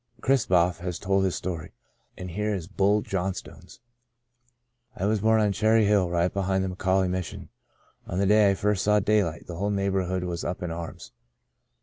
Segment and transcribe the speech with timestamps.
[0.19, 1.73] Chris Balf has told his story
[2.17, 3.81] and here is Bull John stone's:
[4.37, 7.49] *' I was born on Cherry Hill right behind the McAuley Mission.
[8.07, 11.11] On the day I first saw daylight the whole neighbourhood was up in arms.